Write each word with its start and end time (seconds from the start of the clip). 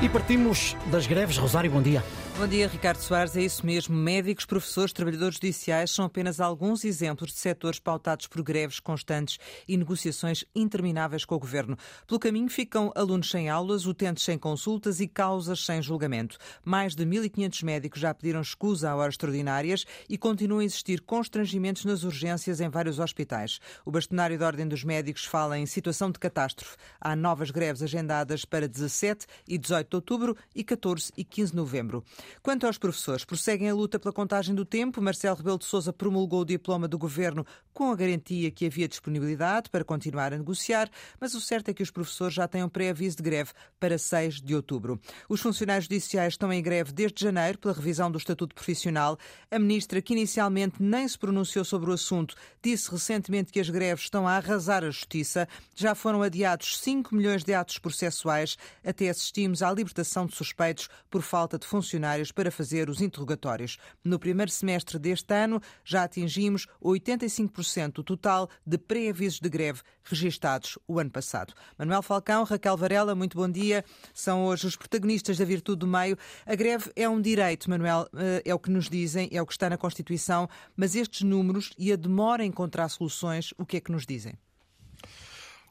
E 0.00 0.08
partimos 0.08 0.76
das 0.86 1.08
greves. 1.08 1.36
Rosário, 1.36 1.70
bom 1.70 1.82
dia. 1.82 2.04
Bom 2.38 2.46
dia, 2.46 2.68
Ricardo 2.68 2.98
Soares. 2.98 3.36
É 3.36 3.42
isso 3.42 3.66
mesmo. 3.66 3.96
Médicos, 3.96 4.46
professores, 4.46 4.92
trabalhadores 4.92 5.34
judiciais 5.34 5.90
são 5.90 6.04
apenas 6.04 6.38
alguns 6.38 6.84
exemplos 6.84 7.32
de 7.32 7.38
setores 7.40 7.80
pautados 7.80 8.28
por 8.28 8.44
greves 8.44 8.78
constantes 8.78 9.40
e 9.66 9.76
negociações 9.76 10.44
intermináveis 10.54 11.24
com 11.24 11.34
o 11.34 11.38
governo. 11.40 11.76
Pelo 12.06 12.20
caminho 12.20 12.48
ficam 12.48 12.92
alunos 12.94 13.28
sem 13.28 13.48
aulas, 13.48 13.86
utentes 13.86 14.22
sem 14.22 14.38
consultas 14.38 15.00
e 15.00 15.08
causas 15.08 15.66
sem 15.66 15.82
julgamento. 15.82 16.38
Mais 16.64 16.94
de 16.94 17.04
1.500 17.04 17.64
médicos 17.64 18.00
já 18.00 18.14
pediram 18.14 18.40
escusa 18.40 18.88
a 18.88 18.94
horas 18.94 19.14
extraordinárias 19.14 19.84
e 20.08 20.16
continuam 20.16 20.60
a 20.60 20.64
existir 20.64 21.00
constrangimentos 21.00 21.84
nas 21.84 22.04
urgências 22.04 22.60
em 22.60 22.68
vários 22.68 23.00
hospitais. 23.00 23.58
O 23.84 23.90
bastonário 23.90 24.38
da 24.38 24.46
Ordem 24.46 24.68
dos 24.68 24.84
Médicos 24.84 25.24
fala 25.24 25.58
em 25.58 25.66
situação 25.66 26.08
de 26.08 26.20
catástrofe. 26.20 26.76
Há 27.00 27.16
novas 27.16 27.50
greves 27.50 27.82
agendadas 27.82 28.44
para 28.44 28.68
17 28.68 29.26
e 29.48 29.58
18 29.58 29.88
de 29.90 29.96
outubro 29.96 30.36
e 30.54 30.62
14 30.62 31.10
e 31.16 31.24
15 31.24 31.50
de 31.50 31.56
novembro. 31.56 32.04
Quanto 32.42 32.66
aos 32.66 32.78
professores, 32.78 33.24
prosseguem 33.24 33.68
a 33.68 33.74
luta 33.74 33.98
pela 33.98 34.12
contagem 34.12 34.54
do 34.54 34.64
tempo. 34.64 35.00
Marcelo 35.00 35.36
Rebelo 35.36 35.58
de 35.58 35.64
Sousa 35.64 35.92
promulgou 35.92 36.40
o 36.40 36.44
diploma 36.44 36.88
do 36.88 36.98
governo 36.98 37.46
com 37.72 37.92
a 37.92 37.96
garantia 37.96 38.50
que 38.50 38.66
havia 38.66 38.88
disponibilidade 38.88 39.70
para 39.70 39.84
continuar 39.84 40.32
a 40.32 40.38
negociar, 40.38 40.90
mas 41.20 41.34
o 41.34 41.40
certo 41.40 41.68
é 41.68 41.74
que 41.74 41.82
os 41.82 41.90
professores 41.90 42.34
já 42.34 42.48
têm 42.48 42.64
um 42.64 42.68
pré-aviso 42.68 43.16
de 43.16 43.22
greve 43.22 43.52
para 43.78 43.96
6 43.96 44.40
de 44.40 44.54
outubro. 44.54 45.00
Os 45.28 45.40
funcionários 45.40 45.84
judiciais 45.84 46.32
estão 46.32 46.52
em 46.52 46.60
greve 46.60 46.92
desde 46.92 47.22
janeiro 47.22 47.58
pela 47.58 47.72
revisão 47.72 48.10
do 48.10 48.18
estatuto 48.18 48.52
profissional. 48.52 49.16
A 49.48 49.58
ministra, 49.60 50.02
que 50.02 50.12
inicialmente 50.12 50.82
nem 50.82 51.06
se 51.06 51.16
pronunciou 51.16 51.64
sobre 51.64 51.90
o 51.90 51.92
assunto, 51.92 52.34
disse 52.60 52.90
recentemente 52.90 53.52
que 53.52 53.60
as 53.60 53.70
greves 53.70 54.06
estão 54.06 54.26
a 54.26 54.36
arrasar 54.36 54.82
a 54.82 54.90
justiça. 54.90 55.48
Já 55.76 55.94
foram 55.94 56.22
adiados 56.22 56.78
5 56.78 57.14
milhões 57.14 57.44
de 57.44 57.54
atos 57.54 57.78
processuais. 57.78 58.56
Até 58.84 59.08
assistimos 59.08 59.62
à 59.62 59.72
libertação 59.72 60.26
de 60.26 60.34
suspeitos 60.34 60.88
por 61.08 61.22
falta 61.22 61.58
de 61.58 61.66
funcionários 61.66 62.17
para 62.32 62.50
fazer 62.50 62.90
os 62.90 63.00
interrogatórios. 63.00 63.78
No 64.04 64.18
primeiro 64.18 64.50
semestre 64.50 64.98
deste 64.98 65.32
ano, 65.32 65.60
já 65.84 66.04
atingimos 66.04 66.66
85% 66.82 67.92
do 67.92 68.04
total 68.04 68.48
de 68.66 68.76
pré-avisos 68.76 69.40
de 69.40 69.48
greve 69.48 69.82
registados 70.02 70.78
o 70.86 70.98
ano 70.98 71.10
passado. 71.10 71.54
Manuel 71.78 72.02
Falcão, 72.02 72.44
Raquel 72.44 72.76
Varela, 72.76 73.14
muito 73.14 73.36
bom 73.36 73.48
dia. 73.48 73.84
São 74.12 74.44
hoje 74.46 74.66
os 74.66 74.76
protagonistas 74.76 75.38
da 75.38 75.44
Virtude 75.44 75.80
do 75.80 75.86
Meio. 75.86 76.16
A 76.44 76.54
greve 76.54 76.90
é 76.96 77.08
um 77.08 77.20
direito, 77.20 77.70
Manuel, 77.70 78.08
eh, 78.16 78.42
é 78.44 78.54
o 78.54 78.58
que 78.58 78.70
nos 78.70 78.88
dizem, 78.88 79.28
é 79.32 79.40
o 79.40 79.46
que 79.46 79.52
está 79.52 79.70
na 79.70 79.76
Constituição, 79.76 80.48
mas 80.76 80.94
estes 80.94 81.22
números 81.22 81.72
e 81.78 81.92
a 81.92 81.96
demora 81.96 82.44
em 82.44 82.48
encontrar 82.48 82.88
soluções, 82.88 83.54
o 83.56 83.64
que 83.64 83.76
é 83.76 83.80
que 83.80 83.92
nos 83.92 84.04
dizem? 84.04 84.34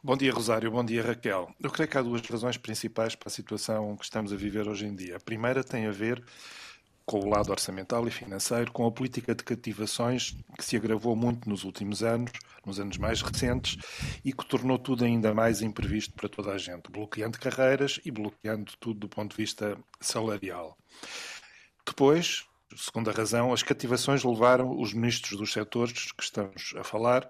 Bom 0.08 0.16
dia, 0.16 0.32
Rosário. 0.32 0.72
Bom 0.72 0.86
dia, 0.86 1.04
Raquel. 1.04 1.54
Eu 1.60 1.70
creio 1.70 1.90
que 1.90 1.98
há 1.98 2.02
duas 2.02 2.22
razões 2.22 2.56
principais 2.56 3.14
para 3.14 3.28
a 3.28 3.30
situação 3.30 3.94
que 3.98 4.06
estamos 4.06 4.32
a 4.32 4.38
viver 4.38 4.66
hoje 4.66 4.86
em 4.86 4.96
dia. 4.96 5.18
A 5.18 5.20
primeira 5.20 5.66
tem 5.66 5.86
a 5.86 5.92
ver 5.92 6.24
com 7.06 7.20
o 7.20 7.30
lado 7.30 7.52
orçamental 7.52 8.08
e 8.08 8.10
financeiro, 8.10 8.72
com 8.72 8.88
a 8.88 8.92
política 8.92 9.36
de 9.36 9.44
cativações 9.44 10.34
que 10.58 10.64
se 10.64 10.78
agravou 10.78 11.14
muito 11.14 11.50
nos 11.50 11.66
últimos 11.66 12.04
anos, 12.04 12.32
nos 12.66 12.80
anos 12.80 12.98
mais 12.98 13.22
recentes, 13.22 13.78
e 14.24 14.32
que 14.32 14.46
tornou 14.46 14.80
tudo 14.80 15.04
ainda 15.04 15.34
mais 15.34 15.62
imprevisto 15.62 16.14
para 16.14 16.30
toda 16.30 16.54
a 16.54 16.58
gente, 16.58 16.90
bloqueando 16.90 17.38
carreiras 17.38 18.00
e 18.06 18.10
bloqueando 18.10 18.72
tudo 18.80 19.02
do 19.02 19.10
ponto 19.10 19.32
de 19.32 19.36
vista 19.44 19.78
salarial. 20.00 20.78
Depois, 21.86 22.46
segunda 22.76 23.12
razão, 23.12 23.54
as 23.54 23.64
cativações 23.64 24.24
levaram 24.24 24.80
os 24.80 24.94
ministros 24.94 25.38
dos 25.38 25.54
setores 25.54 26.12
que 26.12 26.24
estamos 26.24 26.74
a 26.78 26.84
falar 26.84 27.30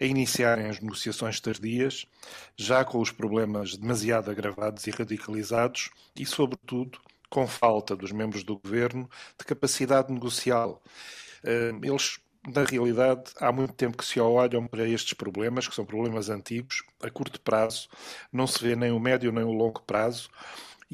a 0.00 0.04
iniciarem 0.04 0.66
as 0.66 0.80
negociações 0.80 1.40
tardias, 1.40 2.06
já 2.56 2.84
com 2.84 2.98
os 2.98 3.10
problemas 3.10 3.76
demasiado 3.76 4.30
agravados 4.30 4.86
e 4.86 4.90
radicalizados 4.90 5.90
e, 6.16 6.24
sobretudo, 6.24 6.98
com 7.28 7.46
falta 7.46 7.94
dos 7.94 8.12
membros 8.12 8.42
do 8.44 8.58
governo 8.58 9.08
de 9.38 9.44
capacidade 9.44 10.12
negocial. 10.12 10.82
Eh, 11.44 11.72
eles 11.82 12.18
na 12.46 12.64
realidade, 12.64 13.30
há 13.40 13.52
muito 13.52 13.72
tempo 13.74 13.96
que 13.96 14.04
se 14.04 14.18
olham 14.18 14.66
para 14.66 14.88
estes 14.88 15.12
problemas, 15.12 15.68
que 15.68 15.74
são 15.74 15.84
problemas 15.84 16.28
antigos, 16.28 16.82
a 17.00 17.08
curto 17.08 17.40
prazo, 17.40 17.88
não 18.32 18.48
se 18.48 18.60
vê 18.60 18.74
nem 18.74 18.90
o 18.90 18.98
médio 18.98 19.30
nem 19.30 19.44
o 19.44 19.52
longo 19.52 19.80
prazo, 19.82 20.28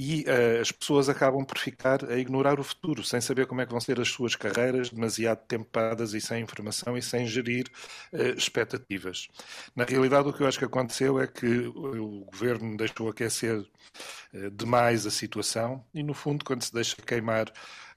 e 0.00 0.24
uh, 0.28 0.60
as 0.60 0.70
pessoas 0.70 1.08
acabam 1.08 1.44
por 1.44 1.58
ficar 1.58 2.08
a 2.08 2.16
ignorar 2.16 2.60
o 2.60 2.62
futuro, 2.62 3.02
sem 3.02 3.20
saber 3.20 3.48
como 3.48 3.60
é 3.60 3.66
que 3.66 3.72
vão 3.72 3.80
ser 3.80 4.00
as 4.00 4.06
suas 4.06 4.36
carreiras, 4.36 4.90
demasiado 4.90 5.40
tempadas 5.48 6.14
e 6.14 6.20
sem 6.20 6.40
informação 6.40 6.96
e 6.96 7.02
sem 7.02 7.26
gerir 7.26 7.66
uh, 8.12 8.38
expectativas. 8.38 9.26
Na 9.74 9.82
realidade, 9.82 10.28
o 10.28 10.32
que 10.32 10.40
eu 10.40 10.46
acho 10.46 10.56
que 10.56 10.64
aconteceu 10.64 11.20
é 11.20 11.26
que 11.26 11.66
o 11.74 12.24
governo 12.26 12.76
deixou 12.76 13.08
aquecer 13.08 13.58
uh, 13.58 14.50
demais 14.52 15.04
a 15.04 15.10
situação 15.10 15.84
e, 15.92 16.00
no 16.04 16.14
fundo, 16.14 16.44
quando 16.44 16.62
se 16.62 16.72
deixa 16.72 16.94
queimar 17.04 17.52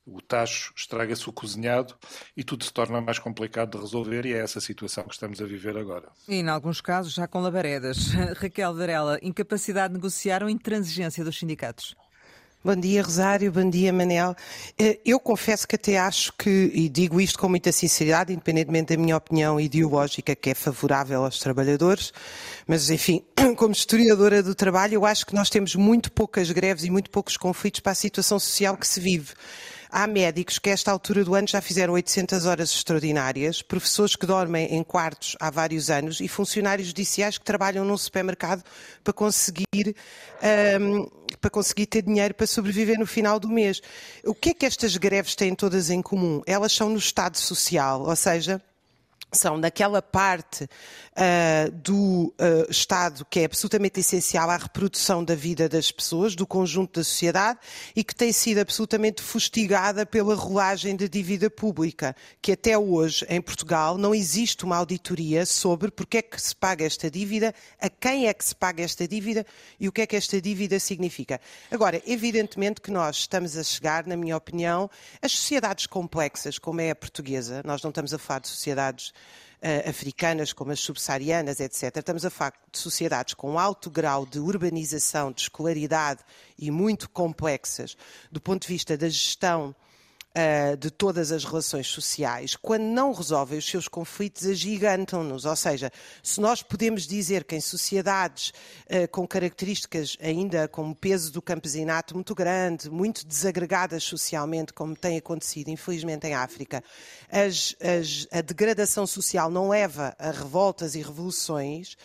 o 0.05 0.21
tacho 0.21 0.73
estraga-se 0.75 1.29
o 1.29 1.33
cozinhado 1.33 1.95
e 2.35 2.43
tudo 2.43 2.63
se 2.63 2.73
torna 2.73 2.99
mais 2.99 3.19
complicado 3.19 3.71
de 3.71 3.83
resolver 3.83 4.25
e 4.25 4.33
é 4.33 4.39
essa 4.39 4.59
situação 4.59 5.03
que 5.03 5.13
estamos 5.13 5.41
a 5.41 5.45
viver 5.45 5.77
agora. 5.77 6.09
E, 6.27 6.35
em 6.35 6.49
alguns 6.49 6.81
casos, 6.81 7.13
já 7.13 7.27
com 7.27 7.39
labaredas. 7.39 8.09
Raquel 8.37 8.73
Varela, 8.73 9.19
incapacidade 9.21 9.93
de 9.93 9.99
negociar 9.99 10.43
ou 10.43 10.49
intransigência 10.49 11.23
dos 11.23 11.37
sindicatos? 11.37 11.95
Bom 12.63 12.75
dia, 12.75 13.01
Rosário. 13.01 13.51
Bom 13.51 13.67
dia, 13.67 13.91
Manel. 13.91 14.35
Eh, 14.77 14.99
eu 15.03 15.19
confesso 15.19 15.67
que 15.67 15.75
até 15.75 15.97
acho 15.97 16.31
que, 16.33 16.71
e 16.75 16.87
digo 16.89 17.19
isto 17.19 17.39
com 17.39 17.49
muita 17.49 17.71
sinceridade, 17.71 18.31
independentemente 18.33 18.95
da 18.95 19.01
minha 19.01 19.17
opinião 19.17 19.59
ideológica, 19.59 20.35
que 20.35 20.51
é 20.51 20.53
favorável 20.53 21.25
aos 21.25 21.39
trabalhadores, 21.39 22.13
mas, 22.67 22.91
enfim, 22.91 23.23
como 23.57 23.71
historiadora 23.71 24.43
do 24.43 24.53
trabalho, 24.53 24.93
eu 24.93 25.05
acho 25.07 25.25
que 25.25 25.33
nós 25.33 25.49
temos 25.49 25.73
muito 25.73 26.11
poucas 26.11 26.51
greves 26.51 26.83
e 26.83 26.91
muito 26.91 27.09
poucos 27.09 27.35
conflitos 27.35 27.79
para 27.79 27.93
a 27.93 27.95
situação 27.95 28.37
social 28.37 28.77
que 28.77 28.87
se 28.87 28.99
vive. 28.99 29.33
Há 29.93 30.07
médicos 30.07 30.57
que, 30.57 30.69
a 30.69 30.73
esta 30.73 30.89
altura 30.89 31.25
do 31.25 31.35
ano, 31.35 31.45
já 31.49 31.59
fizeram 31.59 31.93
800 31.93 32.45
horas 32.45 32.71
extraordinárias, 32.71 33.61
professores 33.61 34.15
que 34.15 34.25
dormem 34.25 34.73
em 34.73 34.81
quartos 34.83 35.35
há 35.37 35.49
vários 35.49 35.89
anos 35.89 36.21
e 36.21 36.29
funcionários 36.29 36.87
judiciais 36.87 37.37
que 37.37 37.43
trabalham 37.43 37.83
num 37.83 37.97
supermercado 37.97 38.63
para 39.03 39.11
conseguir, 39.11 39.93
um, 40.79 41.09
para 41.41 41.49
conseguir 41.49 41.87
ter 41.87 42.03
dinheiro 42.03 42.33
para 42.33 42.47
sobreviver 42.47 42.97
no 42.97 43.05
final 43.05 43.37
do 43.37 43.49
mês. 43.49 43.81
O 44.23 44.33
que 44.33 44.51
é 44.51 44.53
que 44.53 44.65
estas 44.65 44.95
greves 44.95 45.35
têm 45.35 45.53
todas 45.53 45.89
em 45.89 46.01
comum? 46.01 46.41
Elas 46.45 46.71
são 46.71 46.87
no 46.87 46.97
Estado 46.97 47.37
Social, 47.37 48.03
ou 48.03 48.15
seja, 48.15 48.61
são 49.31 49.57
naquela 49.57 50.01
parte 50.01 50.65
uh, 50.65 51.71
do 51.71 52.33
uh, 52.37 52.69
Estado 52.69 53.25
que 53.29 53.39
é 53.39 53.45
absolutamente 53.45 53.99
essencial 53.99 54.49
à 54.49 54.57
reprodução 54.57 55.23
da 55.23 55.35
vida 55.35 55.69
das 55.69 55.91
pessoas, 55.91 56.35
do 56.35 56.45
conjunto 56.45 56.99
da 56.99 57.03
sociedade 57.03 57.59
e 57.95 58.03
que 58.03 58.13
tem 58.13 58.31
sido 58.33 58.59
absolutamente 58.59 59.21
fustigada 59.21 60.05
pela 60.05 60.35
rolagem 60.35 60.95
da 60.95 61.07
dívida 61.07 61.49
pública, 61.49 62.15
que 62.41 62.51
até 62.51 62.77
hoje 62.77 63.25
em 63.29 63.41
Portugal 63.41 63.97
não 63.97 64.13
existe 64.13 64.65
uma 64.65 64.75
auditoria 64.75 65.45
sobre 65.45 65.91
porque 65.91 66.17
é 66.17 66.21
que 66.21 66.41
se 66.41 66.55
paga 66.55 66.85
esta 66.85 67.09
dívida, 67.09 67.55
a 67.79 67.89
quem 67.89 68.27
é 68.27 68.33
que 68.33 68.43
se 68.43 68.55
paga 68.55 68.83
esta 68.83 69.07
dívida 69.07 69.45
e 69.79 69.87
o 69.87 69.91
que 69.91 70.01
é 70.01 70.07
que 70.07 70.15
esta 70.15 70.41
dívida 70.41 70.79
significa. 70.79 71.39
Agora, 71.69 72.01
evidentemente 72.05 72.81
que 72.81 72.91
nós 72.91 73.17
estamos 73.17 73.55
a 73.55 73.63
chegar, 73.63 74.05
na 74.05 74.17
minha 74.17 74.35
opinião, 74.35 74.89
as 75.21 75.31
sociedades 75.31 75.85
complexas, 75.85 76.59
como 76.59 76.81
é 76.81 76.91
a 76.91 76.95
portuguesa, 76.95 77.61
nós 77.65 77.81
não 77.81 77.89
estamos 77.89 78.13
a 78.13 78.17
falar 78.17 78.39
de 78.39 78.49
sociedades 78.49 79.13
uh, 79.61 79.89
africanas, 79.89 80.53
como 80.53 80.71
as 80.71 80.79
subsaarianas, 80.79 81.59
etc. 81.59 81.97
Estamos 81.97 82.25
a 82.25 82.29
falar 82.29 82.53
de 82.71 82.79
sociedades 82.79 83.33
com 83.33 83.59
alto 83.59 83.89
grau 83.89 84.25
de 84.25 84.39
urbanização, 84.39 85.31
de 85.31 85.41
escolaridade 85.41 86.21
e 86.57 86.71
muito 86.71 87.09
complexas 87.09 87.95
do 88.31 88.41
ponto 88.41 88.63
de 88.63 88.67
vista 88.67 88.97
da 88.97 89.07
gestão 89.07 89.75
uh, 90.35 90.77
de 90.77 90.89
todas 90.89 91.31
as 91.31 91.43
relações 91.43 91.87
sociais, 91.87 92.55
quando 92.55 92.83
não 92.83 93.13
resolvem 93.13 93.57
os 93.57 93.69
seus 93.69 93.87
conflitos, 93.87 94.45
agigantam-nos. 94.45 95.45
Ou 95.45 95.55
seja, 95.55 95.91
se 96.23 96.39
nós 96.39 96.61
podemos 96.61 97.05
dizer 97.07 97.43
que 97.43 97.55
em 97.55 97.61
sociedades 97.61 98.53
uh, 98.89 99.07
com 99.11 99.27
características 99.27 100.17
ainda 100.21 100.67
com 100.67 100.93
peso 100.93 101.31
do 101.31 101.41
campesinato 101.41 102.13
muito 102.15 102.33
grande, 102.33 102.89
muito 102.89 103.25
desagregadas 103.25 104.03
socialmente, 104.03 104.73
como 104.73 104.95
tem 104.95 105.17
acontecido, 105.17 105.69
infelizmente, 105.69 106.27
em 106.27 106.33
África, 106.33 106.83
as, 107.29 107.75
as, 107.79 108.27
a 108.31 108.41
degradação 108.41 109.05
social 109.05 109.49
não 109.49 109.69
leva 109.69 110.15
a 110.17 110.31
revoltas 110.31 110.95
e 110.95 111.01
revoluções. 111.01 111.97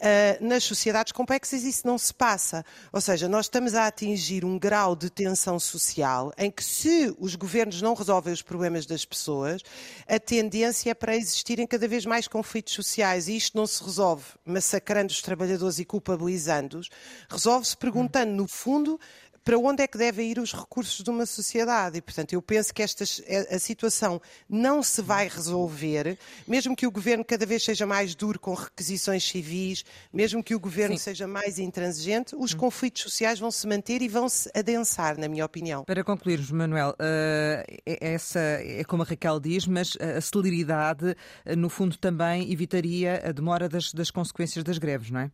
Uh, 0.00 0.42
nas 0.42 0.64
sociedades 0.64 1.12
complexas 1.12 1.62
isso 1.62 1.86
não 1.86 1.98
se 1.98 2.14
passa. 2.14 2.64
Ou 2.90 3.02
seja, 3.02 3.28
nós 3.28 3.44
estamos 3.46 3.74
a 3.74 3.86
atingir 3.86 4.46
um 4.46 4.58
grau 4.58 4.96
de 4.96 5.10
tensão 5.10 5.60
social 5.60 6.32
em 6.38 6.50
que, 6.50 6.64
se 6.64 7.14
os 7.18 7.34
governos 7.34 7.82
não 7.82 7.92
resolvem 7.92 8.32
os 8.32 8.40
problemas 8.40 8.86
das 8.86 9.04
pessoas, 9.04 9.60
a 10.08 10.18
tendência 10.18 10.90
é 10.90 10.94
para 10.94 11.14
existirem 11.14 11.66
cada 11.66 11.86
vez 11.86 12.06
mais 12.06 12.26
conflitos 12.26 12.72
sociais. 12.72 13.28
E 13.28 13.36
isto 13.36 13.58
não 13.58 13.66
se 13.66 13.84
resolve 13.84 14.24
massacrando 14.42 15.12
os 15.12 15.20
trabalhadores 15.20 15.78
e 15.78 15.84
culpabilizando-os, 15.84 16.88
resolve-se 17.28 17.76
perguntando, 17.76 18.32
no 18.32 18.48
fundo, 18.48 18.98
para 19.44 19.58
onde 19.58 19.82
é 19.82 19.86
que 19.86 19.98
devem 19.98 20.30
ir 20.30 20.38
os 20.38 20.52
recursos 20.52 21.02
de 21.02 21.10
uma 21.10 21.26
sociedade. 21.26 21.98
E, 21.98 22.02
portanto, 22.02 22.32
eu 22.32 22.42
penso 22.42 22.72
que 22.72 22.82
esta, 22.82 23.04
a 23.04 23.58
situação 23.58 24.20
não 24.48 24.82
se 24.82 25.02
vai 25.02 25.28
resolver, 25.28 26.18
mesmo 26.46 26.76
que 26.76 26.86
o 26.86 26.90
governo 26.90 27.24
cada 27.24 27.46
vez 27.46 27.64
seja 27.64 27.86
mais 27.86 28.14
duro 28.14 28.38
com 28.38 28.54
requisições 28.54 29.24
civis, 29.24 29.84
mesmo 30.12 30.42
que 30.42 30.54
o 30.54 30.60
governo 30.60 30.96
Sim. 30.96 31.04
seja 31.04 31.26
mais 31.26 31.58
intransigente, 31.58 32.34
os 32.36 32.54
hum. 32.54 32.58
conflitos 32.58 33.02
sociais 33.02 33.38
vão 33.38 33.50
se 33.50 33.66
manter 33.66 34.02
e 34.02 34.08
vão 34.08 34.28
se 34.28 34.50
adensar, 34.54 35.18
na 35.18 35.28
minha 35.28 35.44
opinião. 35.44 35.84
Para 35.84 36.04
concluirmos, 36.04 36.50
Manuel, 36.50 36.90
uh, 36.90 37.80
essa 37.86 38.40
é 38.40 38.84
como 38.84 39.02
a 39.02 39.06
Raquel 39.06 39.40
diz, 39.40 39.66
mas 39.66 39.96
a 39.96 40.20
celeridade, 40.20 41.10
uh, 41.10 41.56
no 41.56 41.68
fundo, 41.68 41.96
também 41.96 42.52
evitaria 42.52 43.22
a 43.24 43.32
demora 43.32 43.68
das, 43.68 43.92
das 43.92 44.10
consequências 44.10 44.64
das 44.64 44.78
greves, 44.78 45.10
não 45.10 45.20
é? 45.20 45.30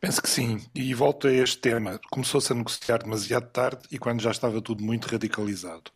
Penso 0.00 0.22
que 0.22 0.28
sim, 0.28 0.64
e 0.74 0.94
volto 0.94 1.26
a 1.26 1.32
este 1.32 1.58
tema. 1.58 2.00
Começou-se 2.10 2.52
a 2.52 2.56
negociar 2.56 2.98
demasiado 2.98 3.48
tarde 3.50 3.82
e 3.90 3.98
quando 3.98 4.22
já 4.22 4.30
estava 4.30 4.60
tudo 4.62 4.82
muito 4.82 5.06
radicalizado. 5.06 5.90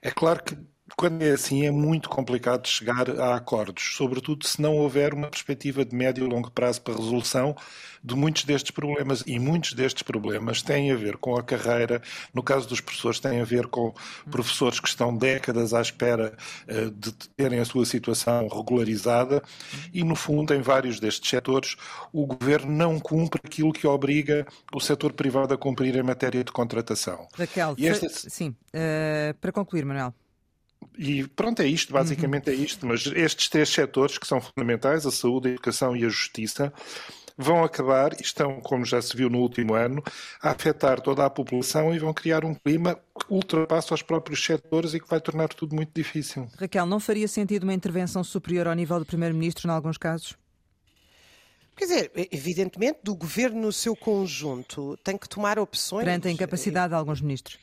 É 0.00 0.10
claro 0.10 0.42
que 0.44 0.56
quando 0.96 1.22
é 1.22 1.30
assim, 1.30 1.64
é 1.66 1.70
muito 1.70 2.10
complicado 2.10 2.68
chegar 2.68 3.08
a 3.18 3.36
acordos, 3.36 3.94
sobretudo 3.96 4.46
se 4.46 4.60
não 4.60 4.76
houver 4.76 5.14
uma 5.14 5.28
perspectiva 5.28 5.84
de 5.84 5.96
médio 5.96 6.26
e 6.26 6.28
longo 6.28 6.50
prazo 6.50 6.82
para 6.82 6.94
resolução 6.94 7.56
de 8.02 8.14
muitos 8.14 8.44
destes 8.44 8.70
problemas. 8.70 9.24
E 9.26 9.38
muitos 9.38 9.72
destes 9.72 10.02
problemas 10.02 10.60
têm 10.60 10.92
a 10.92 10.96
ver 10.96 11.16
com 11.16 11.36
a 11.36 11.42
carreira, 11.42 12.02
no 12.34 12.42
caso 12.42 12.68
dos 12.68 12.82
professores, 12.82 13.18
têm 13.18 13.40
a 13.40 13.44
ver 13.44 13.66
com 13.66 13.94
professores 14.30 14.78
que 14.78 14.86
estão 14.86 15.16
décadas 15.16 15.72
à 15.72 15.80
espera 15.80 16.36
uh, 16.68 16.90
de 16.90 17.12
terem 17.34 17.60
a 17.60 17.64
sua 17.64 17.86
situação 17.86 18.46
regularizada 18.48 19.42
e, 19.92 20.04
no 20.04 20.14
fundo, 20.14 20.52
em 20.52 20.60
vários 20.60 21.00
destes 21.00 21.30
setores, 21.30 21.76
o 22.12 22.26
governo 22.26 22.70
não 22.70 23.00
cumpre 23.00 23.40
aquilo 23.42 23.72
que 23.72 23.86
obriga 23.86 24.46
o 24.72 24.80
setor 24.80 25.14
privado 25.14 25.54
a 25.54 25.58
cumprir 25.58 25.96
em 25.96 26.02
matéria 26.02 26.44
de 26.44 26.52
contratação. 26.52 27.26
Raquel, 27.34 27.74
esta... 27.78 28.08
sim, 28.10 28.50
uh, 28.50 29.34
para 29.40 29.50
concluir, 29.50 29.84
Manuel. 29.86 30.14
E 30.96 31.26
pronto, 31.28 31.60
é 31.62 31.66
isto, 31.66 31.92
basicamente 31.92 32.50
é 32.50 32.54
isto. 32.54 32.86
Mas 32.86 33.06
estes 33.06 33.48
três 33.48 33.68
setores 33.68 34.18
que 34.18 34.26
são 34.26 34.40
fundamentais, 34.40 35.06
a 35.06 35.10
saúde, 35.10 35.48
a 35.48 35.52
educação 35.52 35.96
e 35.96 36.04
a 36.04 36.08
justiça, 36.08 36.72
vão 37.36 37.64
acabar, 37.64 38.12
e 38.14 38.22
estão, 38.22 38.60
como 38.60 38.84
já 38.84 39.02
se 39.02 39.16
viu 39.16 39.28
no 39.28 39.38
último 39.40 39.74
ano, 39.74 40.02
a 40.40 40.50
afetar 40.50 41.00
toda 41.00 41.24
a 41.24 41.30
população 41.30 41.94
e 41.94 41.98
vão 41.98 42.14
criar 42.14 42.44
um 42.44 42.54
clima 42.54 42.94
que 42.94 43.26
ultrapassa 43.28 43.94
os 43.94 44.02
próprios 44.02 44.44
setores 44.44 44.94
e 44.94 45.00
que 45.00 45.08
vai 45.08 45.20
tornar 45.20 45.48
tudo 45.48 45.74
muito 45.74 45.90
difícil. 45.94 46.48
Raquel, 46.56 46.86
não 46.86 47.00
faria 47.00 47.26
sentido 47.26 47.64
uma 47.64 47.74
intervenção 47.74 48.22
superior 48.22 48.68
ao 48.68 48.74
nível 48.74 48.98
do 48.98 49.06
Primeiro-Ministro 49.06 49.68
em 49.68 49.72
alguns 49.72 49.98
casos? 49.98 50.36
Quer 51.76 51.86
dizer, 51.86 52.12
evidentemente, 52.30 53.00
do 53.02 53.16
governo 53.16 53.62
no 53.62 53.72
seu 53.72 53.96
conjunto 53.96 54.96
tem 55.02 55.18
que 55.18 55.28
tomar 55.28 55.58
opções. 55.58 56.04
Perante 56.04 56.28
a 56.28 56.30
incapacidade 56.30 56.90
de 56.90 56.94
alguns 56.94 57.20
ministros. 57.20 57.58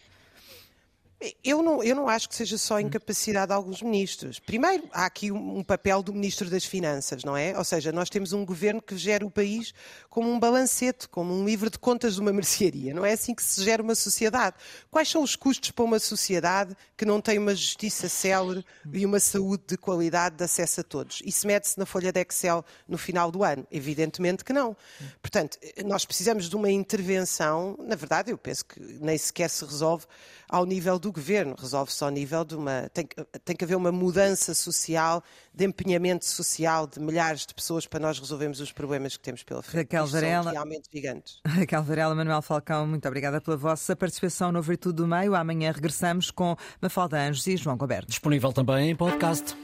Eu 1.44 1.62
não, 1.62 1.84
eu 1.84 1.96
não 1.96 2.10
acho 2.10 2.28
que 2.28 2.36
seja 2.36 2.58
só 2.58 2.80
incapacidade 2.80 3.48
de 3.48 3.54
alguns 3.54 3.82
ministros. 3.82 4.40
Primeiro, 4.40 4.90
há 4.92 5.06
aqui 5.06 5.32
um, 5.32 5.60
um, 5.60 5.64
papel 5.64 6.02
do 6.02 6.12
Ministro 6.12 6.50
das 6.50 6.66
Finanças, 6.66 7.24
não 7.24 7.38
é? 7.38 7.56
Ou 7.56 7.64
seja, 7.64 7.92
nós 7.92 8.10
temos 8.10 8.34
um 8.34 8.44
governo 8.44 8.82
que 8.82 8.98
gera 8.98 9.24
o 9.26 9.30
país 9.30 9.72
como 10.10 10.32
um 10.32 10.40
balancete, 10.40 11.08
como 11.08 11.32
um 11.32 11.46
livro 11.46 11.70
de 11.70 11.78
contas 11.78 12.16
de 12.16 12.22
uma 12.22 12.34
mercearia. 12.34 12.94
Não 12.94 13.06
é 13.06 13.14
assim 13.14 13.36
que 13.36 13.44
se 13.44 13.64
gera 13.64 13.84
uma 13.84 13.94
sociedade. 13.94 14.56
Quais 14.90 15.10
são 15.10 15.22
os 15.22 15.36
custos 15.36 15.70
para 15.70 15.86
uma 15.86 16.00
sociedade 16.00 16.76
que 16.98 17.06
não 17.06 17.22
tem 17.22 17.38
uma 17.38 17.54
justiça 17.54 18.10
célere 18.10 18.66
e 18.92 19.06
uma 19.06 19.20
saúde 19.20 19.64
de 19.68 19.78
qualidade 19.78 20.38
de 20.38 20.44
acesso 20.44 20.82
a 20.82 20.84
todos? 20.84 21.22
Isso 21.24 21.46
mede-se 21.46 21.78
na 21.78 21.86
folha 21.86 22.12
de 22.12 22.20
Excel 22.20 22.66
no 22.88 22.98
final 22.98 23.30
do 23.30 23.44
ano? 23.44 23.68
Evidentemente 23.72 24.44
que 24.44 24.54
não. 24.54 24.76
Portanto, 25.22 25.60
nós 25.86 26.04
precisamos 26.04 26.50
de 26.50 26.56
uma 26.56 26.72
intervenção, 26.72 27.78
na 27.80 27.96
verdade, 27.96 28.32
eu 28.32 28.38
penso 28.40 28.66
que 28.66 28.80
nem 28.80 29.18
sequer 29.18 29.50
se 29.50 29.64
resolve 29.64 30.06
ao 30.50 30.66
nível 30.66 31.00
do 31.00 31.11
governo, 31.12 31.56
resolve-se 31.58 32.04
ao 32.04 32.10
nível 32.10 32.44
de 32.44 32.56
uma. 32.56 32.90
Tem, 32.94 33.08
tem 33.44 33.56
que 33.56 33.64
haver 33.64 33.76
uma 33.76 33.92
mudança 33.92 34.54
social, 34.54 35.24
de 35.54 35.66
empenhamento 35.66 36.26
social 36.26 36.88
de 36.88 37.00
milhares 37.00 37.46
de 37.46 37.54
pessoas 37.54 37.86
para 37.86 38.00
nós 38.00 38.20
resolvermos 38.20 38.60
os 38.60 38.72
problemas 38.72 39.16
que 39.18 39.24
temos 39.24 39.44
pela 39.44 39.62
frente. 39.62 39.84
Raquel 39.84 40.08
Varela. 40.08 40.44
São 40.44 40.52
realmente 40.54 40.90
gigantes. 40.92 41.40
Raquel 41.46 41.84
Varela, 41.84 42.16
Manuel 42.16 42.42
Falcão, 42.42 42.88
muito 42.88 43.08
obrigada 43.08 43.42
pela 43.42 43.58
vossa 43.58 43.96
participação 43.96 44.52
no 44.52 44.62
Virtude 44.62 44.98
do 44.98 45.08
Meio. 45.08 45.36
Amanhã 45.36 45.72
regressamos 45.72 46.32
com 46.32 46.56
Mafalda 46.82 47.20
Anjos 47.20 47.46
e 47.48 47.58
João 47.58 47.78
Goberto. 47.78 48.08
Disponível 48.08 48.54
também 48.54 48.92
em 48.92 48.96
podcast. 48.96 49.56